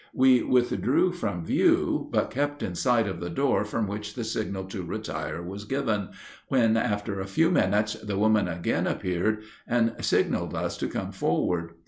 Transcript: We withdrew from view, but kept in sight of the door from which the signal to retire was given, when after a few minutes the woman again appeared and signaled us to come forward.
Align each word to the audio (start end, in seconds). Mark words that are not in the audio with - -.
We 0.15 0.41
withdrew 0.41 1.11
from 1.13 1.45
view, 1.45 2.09
but 2.11 2.31
kept 2.31 2.63
in 2.63 2.73
sight 2.73 3.05
of 3.07 3.19
the 3.19 3.29
door 3.29 3.63
from 3.63 3.85
which 3.85 4.15
the 4.15 4.23
signal 4.23 4.63
to 4.63 4.81
retire 4.81 5.43
was 5.43 5.63
given, 5.65 6.09
when 6.47 6.75
after 6.75 7.19
a 7.19 7.27
few 7.27 7.51
minutes 7.51 7.93
the 7.93 8.17
woman 8.17 8.47
again 8.47 8.87
appeared 8.87 9.43
and 9.67 9.93
signaled 10.03 10.55
us 10.55 10.75
to 10.77 10.87
come 10.87 11.11
forward. 11.11 11.73